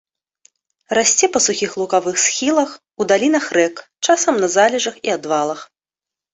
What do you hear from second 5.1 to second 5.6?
адвалах.